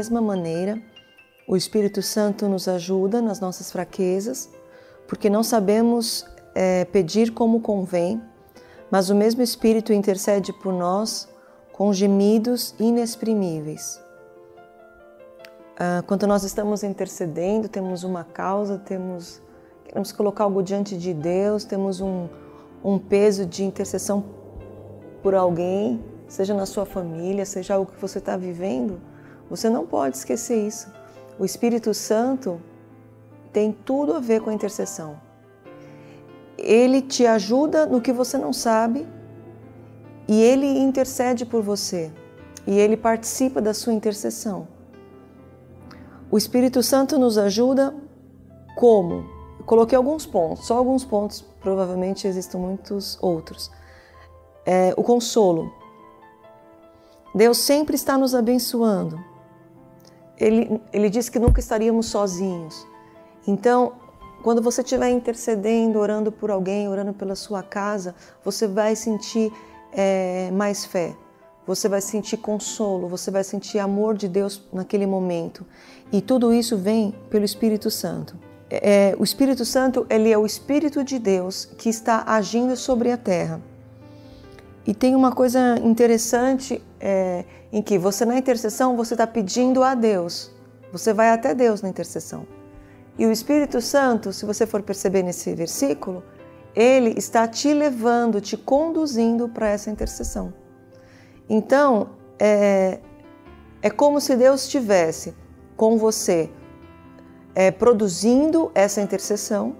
[0.00, 0.80] mesma maneira,
[1.46, 4.48] o Espírito Santo nos ajuda nas nossas fraquezas,
[5.06, 6.24] porque não sabemos
[6.54, 8.18] é, pedir como convém,
[8.90, 11.28] mas o mesmo Espírito intercede por nós
[11.70, 14.00] com gemidos inexprimíveis.
[15.78, 19.42] Ah, quando nós estamos intercedendo, temos uma causa, temos
[19.84, 22.26] queremos colocar algo diante de Deus, temos um,
[22.82, 24.24] um peso de intercessão
[25.22, 29.09] por alguém, seja na sua família, seja algo que você está vivendo,
[29.50, 30.88] você não pode esquecer isso.
[31.36, 32.60] O Espírito Santo
[33.52, 35.20] tem tudo a ver com a intercessão.
[36.56, 39.06] Ele te ajuda no que você não sabe
[40.28, 42.12] e ele intercede por você
[42.66, 44.68] e ele participa da sua intercessão.
[46.30, 47.92] O Espírito Santo nos ajuda
[48.76, 49.24] como?
[49.66, 53.70] Coloquei alguns pontos, só alguns pontos, provavelmente existem muitos outros.
[54.64, 55.72] É, o consolo.
[57.34, 59.29] Deus sempre está nos abençoando.
[60.40, 62.86] Ele, ele disse que nunca estaríamos sozinhos.
[63.46, 63.92] Então,
[64.42, 69.52] quando você estiver intercedendo, orando por alguém, orando pela sua casa, você vai sentir
[69.92, 71.14] é, mais fé,
[71.66, 75.66] você vai sentir consolo, você vai sentir amor de Deus naquele momento.
[76.10, 78.36] E tudo isso vem pelo Espírito Santo.
[78.70, 83.16] É, o Espírito Santo ele é o Espírito de Deus que está agindo sobre a
[83.16, 83.60] terra.
[84.86, 89.94] E tem uma coisa interessante é, em que você na intercessão você está pedindo a
[89.94, 90.52] Deus,
[90.92, 92.46] você vai até Deus na intercessão.
[93.18, 96.22] E o Espírito Santo, se você for perceber nesse versículo,
[96.74, 100.52] ele está te levando, te conduzindo para essa intercessão.
[101.48, 103.00] Então, é,
[103.82, 105.34] é como se Deus estivesse
[105.76, 106.50] com você
[107.54, 109.76] é, produzindo essa intercessão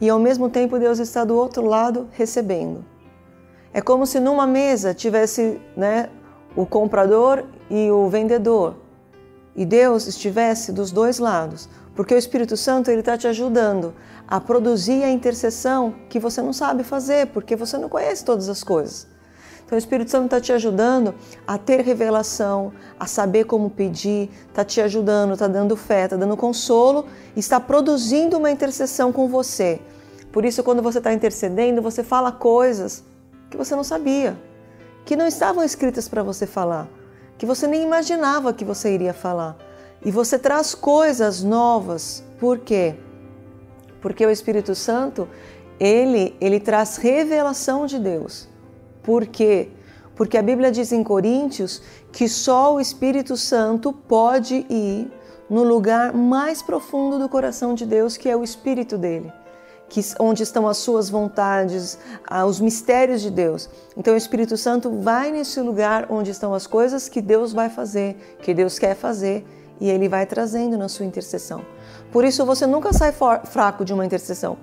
[0.00, 2.84] e ao mesmo tempo Deus está do outro lado recebendo.
[3.72, 6.08] É como se numa mesa tivesse né,
[6.56, 8.74] o comprador e o vendedor
[9.58, 13.92] e Deus estivesse dos dois lados, porque o Espírito Santo ele está te ajudando
[14.24, 18.62] a produzir a intercessão que você não sabe fazer, porque você não conhece todas as
[18.62, 19.08] coisas.
[19.66, 21.12] Então o Espírito Santo está te ajudando
[21.44, 26.36] a ter revelação, a saber como pedir, está te ajudando, está dando fé, está dando
[26.36, 29.80] consolo, está produzindo uma intercessão com você.
[30.30, 33.02] Por isso, quando você está intercedendo, você fala coisas
[33.50, 34.38] que você não sabia,
[35.08, 36.86] que não estavam escritas para você falar,
[37.38, 39.56] que você nem imaginava que você iria falar.
[40.04, 42.22] E você traz coisas novas.
[42.38, 42.94] Por quê?
[44.02, 45.26] Porque o Espírito Santo,
[45.80, 48.50] ele, ele traz revelação de Deus.
[49.02, 49.70] Por quê?
[50.14, 51.80] Porque a Bíblia diz em Coríntios
[52.12, 55.10] que só o Espírito Santo pode ir
[55.48, 59.32] no lugar mais profundo do coração de Deus, que é o Espírito dele,
[59.88, 61.98] que, onde estão as suas vontades,
[62.46, 63.68] os mistérios de Deus.
[63.96, 68.36] Então o Espírito Santo vai nesse lugar onde estão as coisas que Deus vai fazer,
[68.42, 69.46] que Deus quer fazer,
[69.80, 71.64] e ele vai trazendo na sua intercessão.
[72.12, 73.12] Por isso você nunca sai
[73.44, 74.58] fraco de uma intercessão.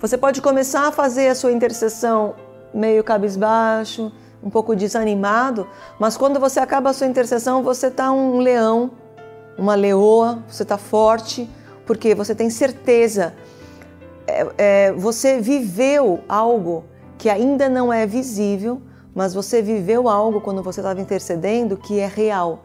[0.00, 2.34] Você pode começar a fazer a sua intercessão
[2.74, 4.12] meio cabisbaixo,
[4.42, 5.66] um pouco desanimado,
[5.98, 8.90] mas quando você acaba a sua intercessão, você está um leão,
[9.56, 11.48] uma leoa, você está forte,
[11.86, 13.34] porque você tem certeza,
[14.26, 16.84] é, é, você viveu algo
[17.18, 18.82] que ainda não é visível,
[19.14, 22.64] mas você viveu algo quando você estava intercedendo que é real.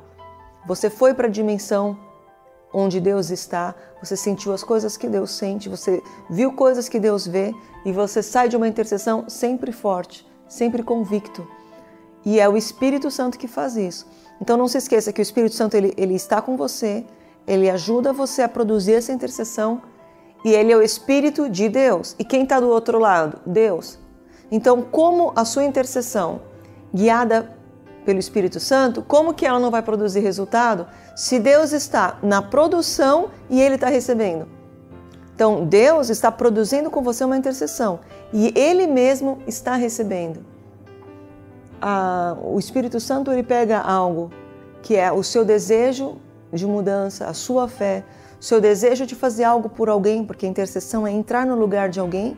[0.68, 1.98] Você foi para a dimensão
[2.74, 7.28] onde Deus está, você sentiu as coisas que Deus sente, você viu coisas que Deus
[7.28, 7.54] vê
[7.86, 11.48] e você sai de uma intercessão sempre forte, sempre convicto.
[12.26, 14.08] E é o Espírito Santo que faz isso.
[14.40, 17.06] Então não se esqueça que o Espírito Santo ele, ele está com você,
[17.48, 19.82] ele ajuda você a produzir essa intercessão
[20.44, 22.16] e ele é o Espírito de Deus.
[22.18, 23.40] E quem está do outro lado?
[23.46, 24.00] Deus.
[24.52, 26.42] Então, como a sua intercessão,
[26.94, 27.56] guiada
[28.06, 33.30] pelo Espírito Santo, como que ela não vai produzir resultado se Deus está na produção
[33.50, 34.48] e ele está recebendo?
[35.34, 38.00] Então, Deus está produzindo com você uma intercessão
[38.34, 40.46] e ele mesmo está recebendo.
[42.44, 44.32] O Espírito Santo ele pega algo
[44.84, 46.18] que é o seu desejo
[46.52, 48.04] de mudança, a sua fé,
[48.42, 52.00] seu desejo de fazer algo por alguém, porque a intercessão é entrar no lugar de
[52.00, 52.36] alguém.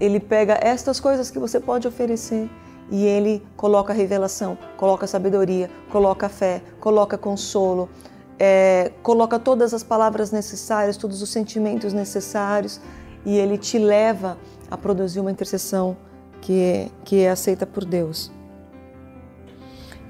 [0.00, 2.50] Ele pega estas coisas que você pode oferecer
[2.90, 7.88] e ele coloca revelação, coloca sabedoria, coloca fé, coloca consolo,
[8.40, 12.80] é, coloca todas as palavras necessárias, todos os sentimentos necessários
[13.24, 14.36] e ele te leva
[14.68, 15.96] a produzir uma intercessão
[16.40, 18.32] que é, que é aceita por Deus.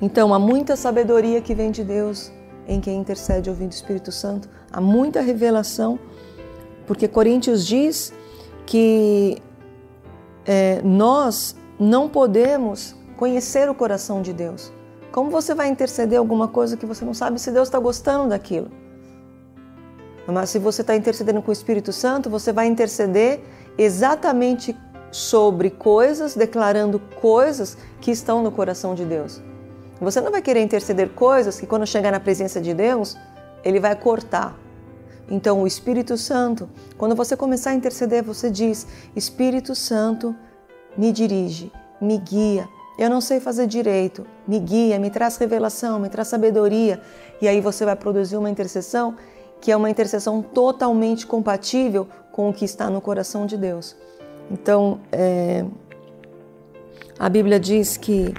[0.00, 2.33] Então, há muita sabedoria que vem de Deus
[2.66, 5.98] em quem intercede ouvindo o Espírito Santo, há muita revelação,
[6.86, 8.12] porque Coríntios diz
[8.64, 9.40] que
[10.44, 14.72] é, nós não podemos conhecer o coração de Deus.
[15.12, 18.70] Como você vai interceder alguma coisa que você não sabe se Deus está gostando daquilo?
[20.26, 23.40] Mas se você está intercedendo com o Espírito Santo, você vai interceder
[23.78, 24.76] exatamente
[25.10, 29.40] sobre coisas, declarando coisas que estão no coração de Deus.
[30.00, 33.16] Você não vai querer interceder coisas que, quando chegar na presença de Deus,
[33.64, 34.56] ele vai cortar.
[35.28, 40.34] Então, o Espírito Santo, quando você começar a interceder, você diz: Espírito Santo,
[40.96, 42.69] me dirige, me guia.
[42.98, 47.00] Eu não sei fazer direito, me guia, me traz revelação, me traz sabedoria.
[47.42, 49.16] E aí você vai produzir uma intercessão
[49.60, 53.96] que é uma intercessão totalmente compatível com o que está no coração de Deus.
[54.50, 55.64] Então, é,
[57.19, 58.32] a Bíblia diz que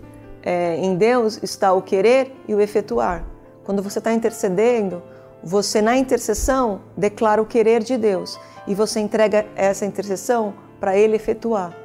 [0.47, 3.25] é, em Deus está o querer e o efetuar.
[3.65, 5.03] Quando você está intercedendo,
[5.43, 11.17] você na intercessão declara o querer de Deus e você entrega essa intercessão para Ele
[11.17, 11.75] efetuar.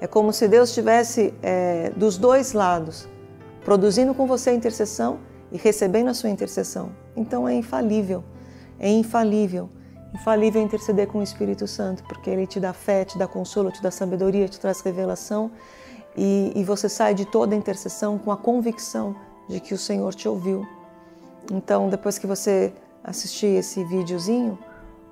[0.00, 3.08] É como se Deus estivesse é, dos dois lados,
[3.64, 5.20] produzindo com você a intercessão
[5.52, 6.90] e recebendo a sua intercessão.
[7.16, 8.24] Então é infalível,
[8.80, 9.70] é infalível.
[10.12, 13.80] Infalível interceder com o Espírito Santo, porque ele te dá fé, te dá consolo, te
[13.80, 15.52] dá sabedoria, te traz revelação
[16.18, 19.14] e, e você sai de toda a intercessão com a convicção
[19.48, 20.66] de que o Senhor te ouviu.
[21.50, 22.72] Então, depois que você
[23.04, 24.58] assistir esse videozinho,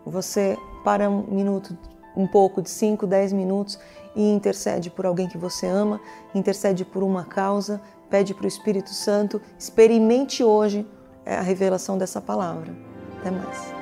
[0.05, 1.79] você para um minuto,
[2.17, 3.79] um pouco de 5, 10 minutos
[4.17, 6.01] e intercede por alguém que você ama,
[6.35, 7.81] intercede por uma causa,
[8.11, 10.85] pede para o Espírito Santo, experimente hoje
[11.25, 12.75] a revelação dessa palavra.
[13.21, 13.73] Até mais.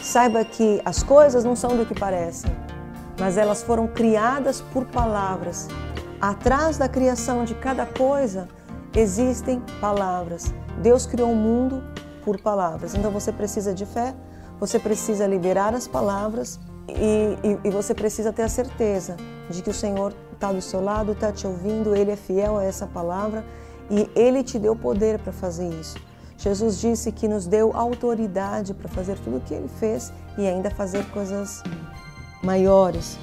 [0.00, 2.50] Saiba que as coisas não são do que parecem,
[3.18, 5.68] mas elas foram criadas por palavras.
[6.20, 8.48] Atrás da criação de cada coisa
[8.94, 10.52] existem palavras.
[10.82, 11.82] Deus criou o mundo
[12.24, 12.94] por palavras.
[12.94, 14.14] Então você precisa de fé,
[14.58, 16.58] você precisa liberar as palavras
[16.88, 19.16] e, e, e você precisa ter a certeza
[19.50, 22.64] de que o Senhor está do seu lado, está te ouvindo, Ele é fiel a
[22.64, 23.44] essa palavra
[23.90, 25.96] e Ele te deu poder para fazer isso.
[26.38, 30.70] Jesus disse que nos deu autoridade para fazer tudo o que Ele fez e ainda
[30.70, 31.62] fazer coisas
[32.42, 33.18] maiores.